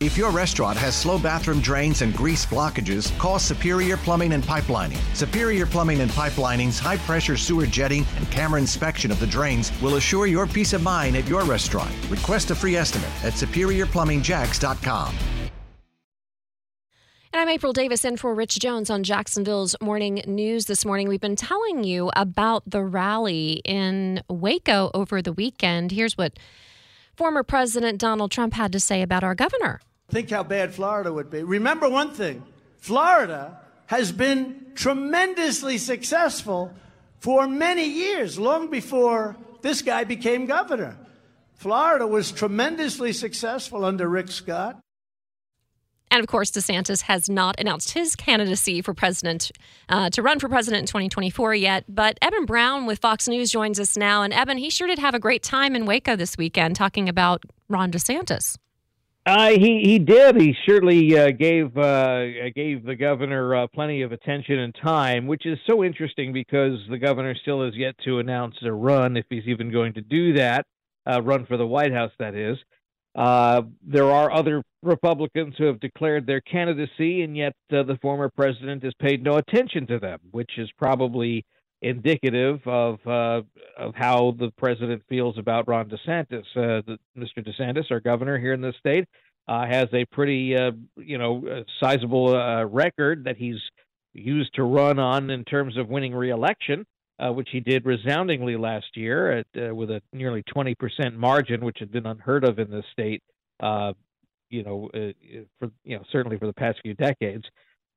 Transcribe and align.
If 0.00 0.16
your 0.16 0.30
restaurant 0.30 0.78
has 0.78 0.96
slow 0.96 1.18
bathroom 1.18 1.60
drains 1.60 2.00
and 2.00 2.16
grease 2.16 2.46
blockages, 2.46 3.16
call 3.18 3.38
Superior 3.38 3.98
Plumbing 3.98 4.32
and 4.32 4.42
Pipelining. 4.42 4.96
Superior 5.14 5.66
Plumbing 5.66 6.00
and 6.00 6.10
Pipelining's 6.12 6.78
high 6.78 6.96
pressure 6.96 7.36
sewer 7.36 7.66
jetting 7.66 8.06
and 8.16 8.30
camera 8.30 8.58
inspection 8.58 9.10
of 9.10 9.20
the 9.20 9.26
drains 9.26 9.70
will 9.82 9.96
assure 9.96 10.26
your 10.26 10.46
peace 10.46 10.72
of 10.72 10.82
mind 10.82 11.16
at 11.16 11.28
your 11.28 11.44
restaurant. 11.44 11.90
Request 12.08 12.50
a 12.50 12.54
free 12.54 12.76
estimate 12.76 13.10
at 13.22 13.34
superiorplumbingjacks.com. 13.34 15.14
And 17.34 17.42
I'm 17.42 17.50
April 17.50 17.74
Davis 17.74 18.02
in 18.02 18.16
for 18.16 18.34
Rich 18.34 18.58
Jones 18.58 18.88
on 18.88 19.02
Jacksonville's 19.02 19.76
Morning 19.82 20.22
News 20.26 20.64
this 20.64 20.86
morning. 20.86 21.08
We've 21.08 21.20
been 21.20 21.36
telling 21.36 21.84
you 21.84 22.10
about 22.16 22.62
the 22.66 22.82
rally 22.82 23.60
in 23.66 24.22
Waco 24.30 24.90
over 24.94 25.20
the 25.20 25.34
weekend. 25.34 25.92
Here's 25.92 26.16
what 26.16 26.38
former 27.14 27.42
President 27.42 28.00
Donald 28.00 28.30
Trump 28.30 28.54
had 28.54 28.72
to 28.72 28.80
say 28.80 29.02
about 29.02 29.22
our 29.22 29.34
governor. 29.34 29.78
Think 30.10 30.30
how 30.30 30.42
bad 30.42 30.74
Florida 30.74 31.12
would 31.12 31.30
be. 31.30 31.42
Remember 31.42 31.88
one 31.88 32.10
thing 32.10 32.42
Florida 32.78 33.60
has 33.86 34.12
been 34.12 34.72
tremendously 34.74 35.78
successful 35.78 36.72
for 37.18 37.46
many 37.46 37.84
years, 37.84 38.38
long 38.38 38.70
before 38.70 39.36
this 39.62 39.82
guy 39.82 40.04
became 40.04 40.46
governor. 40.46 40.96
Florida 41.54 42.06
was 42.06 42.32
tremendously 42.32 43.12
successful 43.12 43.84
under 43.84 44.08
Rick 44.08 44.30
Scott. 44.30 44.80
And 46.10 46.20
of 46.20 46.26
course, 46.26 46.50
DeSantis 46.50 47.02
has 47.02 47.28
not 47.28 47.60
announced 47.60 47.92
his 47.92 48.16
candidacy 48.16 48.82
for 48.82 48.94
president 48.94 49.52
uh, 49.88 50.10
to 50.10 50.22
run 50.22 50.40
for 50.40 50.48
president 50.48 50.80
in 50.80 50.86
2024 50.86 51.54
yet. 51.54 51.84
But 51.88 52.18
Eben 52.20 52.46
Brown 52.46 52.86
with 52.86 52.98
Fox 52.98 53.28
News 53.28 53.50
joins 53.52 53.78
us 53.78 53.96
now. 53.96 54.22
And 54.22 54.32
Eben, 54.32 54.58
he 54.58 54.70
sure 54.70 54.88
did 54.88 54.98
have 54.98 55.14
a 55.14 55.20
great 55.20 55.42
time 55.42 55.76
in 55.76 55.86
Waco 55.86 56.16
this 56.16 56.36
weekend 56.36 56.74
talking 56.74 57.08
about 57.08 57.44
Ron 57.68 57.92
DeSantis. 57.92 58.56
Uh, 59.30 59.50
he 59.50 59.80
he 59.84 59.98
did. 60.00 60.40
He 60.40 60.56
surely 60.66 61.16
uh, 61.16 61.30
gave 61.30 61.76
uh, 61.78 62.50
gave 62.52 62.84
the 62.84 62.96
governor 62.96 63.54
uh, 63.54 63.66
plenty 63.68 64.02
of 64.02 64.10
attention 64.10 64.58
and 64.58 64.74
time, 64.74 65.28
which 65.28 65.46
is 65.46 65.56
so 65.68 65.84
interesting 65.84 66.32
because 66.32 66.80
the 66.90 66.98
governor 66.98 67.36
still 67.40 67.64
has 67.64 67.76
yet 67.76 67.94
to 68.04 68.18
announce 68.18 68.56
a 68.62 68.72
run, 68.72 69.16
if 69.16 69.26
he's 69.30 69.46
even 69.46 69.70
going 69.70 69.92
to 69.92 70.00
do 70.00 70.32
that, 70.32 70.66
uh, 71.08 71.22
run 71.22 71.46
for 71.46 71.56
the 71.56 71.66
White 71.66 71.92
House. 71.92 72.10
That 72.18 72.34
is. 72.34 72.58
Uh, 73.14 73.62
there 73.86 74.10
are 74.10 74.32
other 74.32 74.64
Republicans 74.82 75.54
who 75.56 75.66
have 75.66 75.78
declared 75.78 76.26
their 76.26 76.40
candidacy, 76.40 77.22
and 77.22 77.36
yet 77.36 77.52
the 77.68 77.96
former 78.02 78.30
president 78.30 78.82
has 78.82 78.94
paid 79.00 79.22
no 79.22 79.36
attention 79.36 79.86
to 79.86 80.00
them, 80.00 80.18
which 80.32 80.58
is 80.58 80.68
probably 80.76 81.46
indicative 81.82 82.60
of 82.66 82.98
uh, 83.06 83.42
of 83.78 83.94
how 83.94 84.34
the 84.38 84.50
president 84.56 85.02
feels 85.08 85.38
about 85.38 85.68
Ron 85.68 85.88
DeSantis. 85.88 86.44
Uh, 86.54 86.82
the, 86.86 86.98
Mr. 87.16 87.46
DeSantis, 87.46 87.90
our 87.90 88.00
governor 88.00 88.38
here 88.38 88.52
in 88.52 88.60
the 88.60 88.74
state, 88.78 89.06
uh, 89.48 89.66
has 89.66 89.88
a 89.92 90.04
pretty 90.06 90.56
uh, 90.56 90.72
you 90.96 91.18
know 91.18 91.42
uh, 91.46 91.62
sizable 91.82 92.34
uh, 92.34 92.64
record 92.64 93.24
that 93.24 93.36
he's 93.36 93.60
used 94.12 94.54
to 94.54 94.64
run 94.64 94.98
on 94.98 95.30
in 95.30 95.44
terms 95.44 95.76
of 95.76 95.88
winning 95.88 96.14
reelection, 96.14 96.84
which 97.20 97.48
he 97.52 97.60
did 97.60 97.86
resoundingly 97.86 98.56
last 98.56 98.96
year 98.96 99.38
at, 99.38 99.76
with 99.76 99.88
a 99.88 100.02
nearly 100.12 100.42
20% 100.54 101.14
margin, 101.14 101.64
which 101.64 101.78
had 101.78 101.92
been 101.92 102.06
unheard 102.06 102.42
of 102.42 102.58
in 102.58 102.70
the 102.70 102.82
state. 102.92 103.22
you 104.50 104.64
know, 104.64 104.90
for 105.58 105.70
you 105.84 105.96
know 105.96 106.02
certainly 106.10 106.38
for 106.38 106.46
the 106.46 106.52
past 106.52 106.80
few 106.82 106.94
decades. 106.94 107.44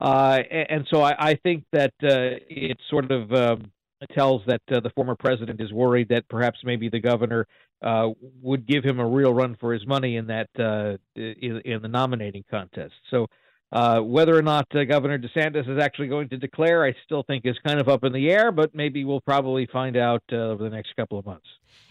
Uh, 0.00 0.38
and 0.50 0.86
so 0.90 1.02
I, 1.02 1.30
I, 1.30 1.34
think 1.34 1.64
that 1.72 1.92
uh, 2.02 2.40
it 2.48 2.78
sort 2.88 3.10
of 3.10 3.30
um, 3.32 3.70
tells 4.14 4.42
that 4.46 4.62
uh, 4.72 4.80
the 4.80 4.90
former 4.90 5.14
president 5.14 5.60
is 5.60 5.72
worried 5.72 6.08
that 6.08 6.26
perhaps 6.28 6.60
maybe 6.64 6.88
the 6.88 7.00
governor 7.00 7.46
uh, 7.82 8.08
would 8.40 8.66
give 8.66 8.82
him 8.82 8.98
a 8.98 9.06
real 9.06 9.34
run 9.34 9.56
for 9.60 9.74
his 9.74 9.86
money 9.86 10.16
in 10.16 10.26
that 10.26 10.48
uh, 10.58 10.96
in, 11.16 11.60
in, 11.64 11.82
the 11.82 11.88
nominating 11.88 12.44
contest. 12.50 12.94
So 13.10 13.26
uh, 13.72 14.00
whether 14.00 14.36
or 14.36 14.42
not 14.42 14.68
Governor 14.70 15.18
DeSantis 15.18 15.68
is 15.68 15.78
actually 15.78 16.08
going 16.08 16.28
to 16.30 16.36
declare, 16.36 16.84
I 16.84 16.94
still 17.04 17.22
think 17.22 17.46
is 17.46 17.56
kind 17.64 17.80
of 17.80 17.88
up 17.88 18.04
in 18.04 18.12
the 18.12 18.30
air. 18.30 18.52
But 18.52 18.74
maybe 18.74 19.04
we'll 19.04 19.20
probably 19.20 19.66
find 19.66 19.96
out 19.96 20.22
over 20.32 20.62
the 20.62 20.70
next 20.70 20.96
couple 20.96 21.18
of 21.18 21.26
months. 21.26 21.46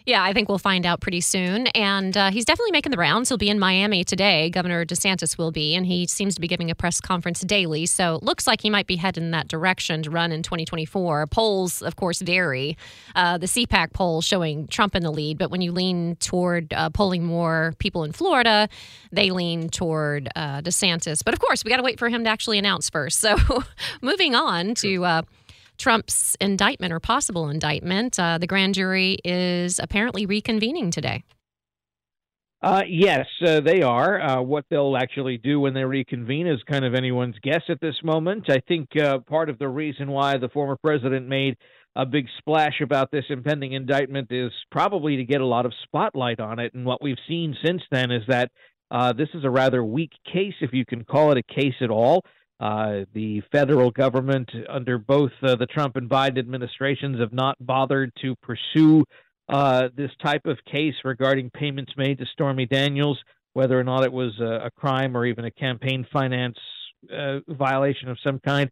Yeah, 0.06 0.24
I 0.24 0.34
think 0.34 0.50
we'll 0.50 0.58
find 0.58 0.88
out 0.88 1.02
pretty 1.02 1.22
soon. 1.22 1.68
And 1.68 2.18
uh, 2.18 2.32
he's 2.32 2.46
definitely 2.46 2.72
making 2.72 2.92
the 2.92 2.98
rounds. 2.98 3.30
He'll 3.30 3.38
be 3.38 3.50
in 3.50 3.60
Miami 3.60 4.04
today. 4.04 4.50
Governor 4.50 4.84
DeSantis 4.84 5.38
will 5.38 5.52
be, 5.52 5.76
and 5.76 5.86
he 5.86 6.08
seems 6.08 6.34
to 6.34 6.42
be 6.42 6.48
giving 6.48 6.72
a 6.72 6.76
press 6.76 7.00
conference 7.00 7.42
daily. 7.42 7.86
So 7.86 8.16
it 8.16 8.24
looks 8.24 8.48
like 8.48 8.62
he 8.62 8.72
might 8.72 8.88
be 8.88 8.96
heading 8.96 9.26
in 9.26 9.32
that 9.32 9.48
direction 9.48 10.02
to 10.04 10.10
run 10.10 10.32
in 10.32 10.42
2024. 10.42 11.28
Polls, 11.28 11.84
of 11.84 11.96
course, 11.96 12.22
vary. 12.22 12.76
Uh, 13.16 13.38
the 13.38 13.46
CPAC 13.46 13.94
poll 13.94 14.22
showing 14.22 14.68
Trump 14.68 14.96
in 14.96 15.04
the 15.04 15.12
lead, 15.12 15.38
but 15.38 15.52
when 15.52 15.62
you 15.62 15.72
lean 15.72 16.16
toward 16.16 16.74
uh, 16.74 16.90
polling 16.90 17.24
more 17.24 17.74
people 17.78 18.04
in 18.04 18.12
Florida, 18.12 18.68
they 19.12 19.30
lean 19.30 19.70
toward 19.70 20.30
uh, 20.36 20.62
DeSantis. 20.62 21.24
But 21.24 21.34
of 21.36 21.40
course, 21.40 21.64
we 21.70 21.72
got 21.72 21.78
to 21.78 21.84
wait 21.84 22.00
for 22.00 22.10
him 22.10 22.24
to 22.24 22.30
actually 22.32 22.58
announce 22.58 22.90
first. 22.90 23.20
So 23.20 23.38
moving 24.02 24.34
on 24.34 24.74
to 24.76 25.06
uh, 25.06 25.22
Trump's 25.78 26.36
indictment 26.42 26.92
or 26.92 27.00
possible 27.00 27.48
indictment. 27.48 28.20
Uh, 28.20 28.40
the 28.40 28.48
grand 28.48 28.74
jury 28.74 29.20
is 29.24 29.78
apparently 29.78 30.26
reconvening 30.26 30.92
today. 30.92 31.24
Uh, 32.64 32.82
yes, 32.90 33.28
uh, 33.46 33.60
they 33.60 33.84
are. 33.84 34.20
Uh, 34.20 34.42
what 34.42 34.66
they'll 34.72 34.98
actually 34.98 35.38
do 35.38 35.60
when 35.60 35.76
they 35.76 35.84
reconvene 35.84 36.48
is 36.48 36.60
kind 36.68 36.84
of 36.84 36.96
anyone's 36.96 37.36
guess 37.44 37.62
at 37.70 37.80
this 37.82 37.96
moment. 38.04 38.50
I 38.50 38.62
think 38.68 38.90
uh, 39.00 39.20
part 39.20 39.52
of 39.52 39.60
the 39.60 39.70
reason 39.70 40.10
why 40.10 40.38
the 40.38 40.50
former 40.50 40.76
president 40.76 41.28
made 41.28 41.56
a 41.96 42.06
big 42.06 42.26
splash 42.40 42.82
about 42.82 43.12
this 43.12 43.26
impending 43.30 43.74
indictment 43.74 44.32
is 44.32 44.52
probably 44.72 45.18
to 45.18 45.24
get 45.24 45.40
a 45.40 45.46
lot 45.46 45.68
of 45.68 45.74
spotlight 45.84 46.40
on 46.40 46.58
it. 46.58 46.74
And 46.74 46.84
what 46.84 47.04
we've 47.04 47.18
seen 47.28 47.56
since 47.64 47.84
then 47.92 48.10
is 48.12 48.24
that 48.28 48.52
uh, 48.92 49.14
this 49.14 49.30
is 49.34 49.44
a 49.44 49.50
rather 49.50 49.84
weak 49.84 50.12
case, 50.32 50.56
if 50.62 50.74
you 50.74 50.86
can 50.86 51.04
call 51.04 51.32
it 51.32 51.38
a 51.38 51.54
case 51.54 51.76
at 51.82 51.90
all. 51.90 52.24
Uh, 52.60 53.06
the 53.14 53.42
federal 53.52 53.90
government, 53.90 54.50
under 54.68 54.98
both 54.98 55.32
uh, 55.44 55.56
the 55.56 55.66
Trump 55.66 55.96
and 55.96 56.10
Biden 56.10 56.40
administrations, 56.40 57.20
have 57.20 57.32
not 57.32 57.56
bothered 57.60 58.12
to 58.22 58.36
pursue 58.38 59.06
uh, 59.48 59.88
this 59.96 60.12
type 60.22 60.46
of 60.46 60.58
case 60.70 60.96
regarding 61.06 61.50
payments 61.52 61.94
made 61.96 62.18
to 62.18 62.26
Stormy 62.34 62.66
Daniels, 62.66 63.18
whether 63.54 63.80
or 63.80 63.84
not 63.84 64.04
it 64.04 64.12
was 64.12 64.38
a, 64.40 64.66
a 64.66 64.72
crime 64.72 65.16
or 65.16 65.26
even 65.26 65.46
a 65.46 65.52
campaign 65.52 66.06
finance 66.12 66.58
uh, 67.12 67.40
violation 67.48 68.10
of 68.10 68.18
some 68.24 68.40
kind. 68.40 68.70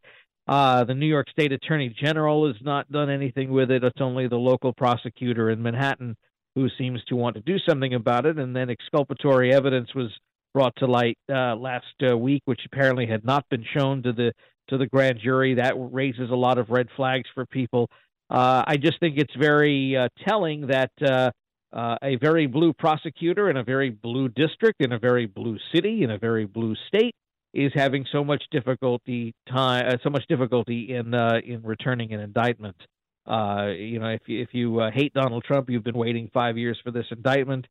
Uh, 0.47 0.83
the 0.83 0.93
New 0.93 1.07
York 1.07 1.29
State 1.29 1.51
Attorney 1.51 1.93
General 2.01 2.47
has 2.47 2.55
not 2.61 2.91
done 2.91 3.09
anything 3.09 3.51
with 3.51 3.71
it. 3.71 3.83
It's 3.83 4.01
only 4.01 4.27
the 4.27 4.37
local 4.37 4.73
prosecutor 4.73 5.49
in 5.49 5.61
Manhattan 5.61 6.15
who 6.57 6.67
seems 6.75 6.99
to 7.03 7.15
want 7.15 7.35
to 7.35 7.41
do 7.41 7.59
something 7.69 7.93
about 7.93 8.25
it. 8.25 8.39
And 8.39 8.55
then 8.55 8.71
exculpatory 8.71 9.53
evidence 9.53 9.93
was 9.93 10.09
brought 10.55 10.75
to 10.77 10.87
light 10.87 11.15
uh, 11.29 11.55
last 11.55 11.85
uh, 12.01 12.17
week, 12.17 12.41
which 12.45 12.61
apparently 12.65 13.05
had 13.05 13.23
not 13.23 13.47
been 13.49 13.63
shown 13.77 14.01
to 14.01 14.11
the 14.11 14.33
to 14.69 14.77
the 14.79 14.87
grand 14.87 15.19
jury. 15.23 15.53
That 15.53 15.75
raises 15.77 16.31
a 16.31 16.35
lot 16.35 16.57
of 16.57 16.71
red 16.71 16.87
flags 16.95 17.29
for 17.35 17.45
people. 17.45 17.91
Uh, 18.31 18.63
I 18.65 18.77
just 18.77 18.99
think 18.99 19.17
it's 19.17 19.35
very 19.39 19.95
uh, 19.95 20.09
telling 20.27 20.65
that 20.67 20.91
uh, 20.99 21.29
uh, 21.71 21.97
a 22.01 22.15
very 22.15 22.47
blue 22.47 22.73
prosecutor 22.73 23.51
in 23.51 23.57
a 23.57 23.63
very 23.63 23.91
blue 23.91 24.27
district, 24.27 24.81
in 24.81 24.93
a 24.93 24.99
very 24.99 25.27
blue 25.27 25.59
city, 25.75 26.01
in 26.01 26.09
a 26.09 26.17
very 26.17 26.45
blue 26.45 26.75
state, 26.87 27.13
is 27.53 27.71
having 27.75 28.03
so 28.11 28.23
much 28.23 28.43
difficulty 28.49 29.31
time, 29.47 29.95
so 30.03 30.09
much 30.09 30.25
difficulty 30.27 30.95
in 30.95 31.13
in 31.13 31.61
returning 31.61 32.13
an 32.13 32.19
indictment. 32.19 32.77
You 33.27 33.99
know, 33.99 34.09
if 34.09 34.21
you, 34.27 34.41
if 34.41 34.49
you 34.53 34.81
hate 34.93 35.13
Donald 35.13 35.43
Trump, 35.43 35.69
you've 35.69 35.83
been 35.83 35.97
waiting 35.97 36.29
five 36.33 36.57
years 36.57 36.79
for 36.83 36.91
this 36.91 37.05
indictment. 37.11 37.67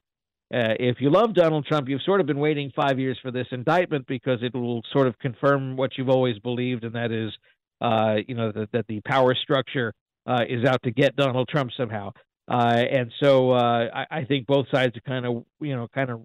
Uh, 0.54 0.78
if 0.78 1.00
you 1.00 1.10
love 1.10 1.34
Donald 1.34 1.66
Trump, 1.66 1.88
you've 1.88 2.02
sort 2.02 2.20
of 2.20 2.26
been 2.26 2.38
waiting 2.38 2.70
five 2.76 3.00
years 3.00 3.18
for 3.20 3.32
this 3.32 3.48
indictment 3.50 4.06
because 4.06 4.38
it 4.42 4.54
will 4.54 4.80
sort 4.92 5.08
of 5.08 5.18
confirm 5.18 5.76
what 5.76 5.98
you've 5.98 6.08
always 6.08 6.38
believed, 6.38 6.84
and 6.84 6.94
that 6.94 7.10
is, 7.10 7.32
uh, 7.80 8.14
you 8.28 8.34
know, 8.36 8.52
that, 8.52 8.70
that 8.72 8.86
the 8.86 9.00
power 9.00 9.34
structure 9.34 9.92
uh, 10.26 10.44
is 10.48 10.64
out 10.64 10.80
to 10.84 10.92
get 10.92 11.16
Donald 11.16 11.48
Trump 11.48 11.70
somehow. 11.76 12.12
Uh, 12.48 12.84
and 12.92 13.12
so 13.20 13.50
uh, 13.50 13.88
I, 13.92 14.06
I, 14.18 14.24
think 14.24 14.46
both 14.46 14.66
sides 14.72 14.96
are 14.96 15.00
kind 15.00 15.26
of, 15.26 15.44
you 15.60 15.74
know, 15.74 15.88
kind 15.92 16.10
of 16.10 16.20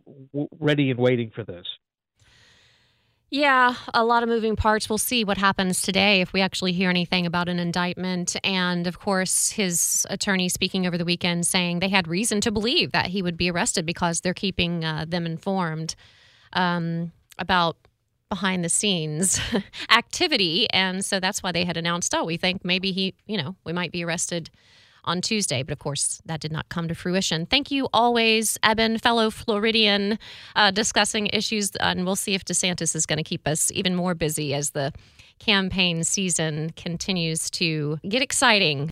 ready 0.60 0.92
and 0.92 1.00
waiting 1.00 1.32
for 1.34 1.44
this. 1.44 1.66
Yeah, 3.34 3.76
a 3.94 4.04
lot 4.04 4.24
of 4.24 4.30
moving 4.30 4.58
parts. 4.58 4.90
We'll 4.90 4.98
see 4.98 5.24
what 5.24 5.38
happens 5.38 5.82
today 5.82 6.20
if 6.20 6.34
we 6.34 6.42
actually 6.42 6.74
hear 6.74 6.90
anything 6.90 7.26
about 7.26 7.48
an 7.48 7.60
indictment. 7.60 8.36
And 8.44 8.86
of 8.88 9.00
course, 9.00 9.52
his 9.52 10.06
attorney 10.10 10.50
speaking 10.50 10.86
over 10.86 10.98
the 10.98 11.06
weekend 11.06 11.48
saying 11.48 11.80
they 11.80 11.88
had 11.88 12.10
reason 12.10 12.42
to 12.42 12.52
believe 12.52 12.92
that 12.92 13.08
he 13.08 13.22
would 13.22 13.38
be 13.38 13.50
arrested 13.50 13.86
because 13.86 14.20
they're 14.20 14.34
keeping 14.34 14.84
uh, 14.84 15.06
them 15.08 15.26
informed 15.26 15.96
um, 16.52 17.14
about 17.40 17.78
behind 18.28 18.66
the 18.66 18.70
scenes 18.70 19.40
activity. 19.90 20.70
And 20.72 21.04
so 21.06 21.22
that's 21.22 21.42
why 21.42 21.54
they 21.54 21.64
had 21.64 21.78
announced, 21.78 22.14
oh, 22.14 22.26
we 22.26 22.36
think 22.36 22.66
maybe 22.66 22.92
he, 22.92 23.16
you 23.28 23.38
know, 23.38 23.56
we 23.64 23.72
might 23.72 23.94
be 23.94 24.04
arrested 24.04 24.50
on 25.06 25.22
Tuesday. 25.22 25.64
But 25.64 25.74
of 25.74 25.80
course, 25.80 26.22
that 26.26 26.40
did 26.40 26.52
not 26.52 26.70
come 26.70 26.88
to 26.88 26.96
fruition. 26.96 27.46
Thank 27.46 27.72
you 27.72 27.88
always, 27.94 28.58
Eben, 28.64 28.98
fellow 28.98 29.30
Floridian, 29.30 30.20
uh, 30.56 30.72
discussing 30.72 31.28
issues. 31.28 31.72
And 31.78 32.06
we'll 32.06 32.16
see 32.16 32.34
if 32.34 32.46
DeSantis 32.46 32.96
is 32.96 33.06
going 33.06 33.18
to 33.18 33.24
keep 33.24 33.48
us 33.48 33.72
even 33.72 33.96
more 33.96 34.14
busy 34.14 34.54
as 34.54 34.72
the 34.72 34.94
campaign 35.40 36.04
season 36.04 36.72
continues 36.76 37.50
to 37.50 38.00
get 38.08 38.22
exciting. 38.22 38.88